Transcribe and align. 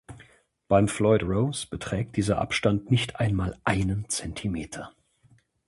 Beim 0.67 0.87
Floyd 0.87 1.21
Rose 1.21 1.67
beträgt 1.69 2.17
dieser 2.17 2.39
Abstand 2.39 2.89
nicht 2.89 3.17
einmal 3.17 3.55
einen 3.65 4.09
Zentimeter. 4.09 4.95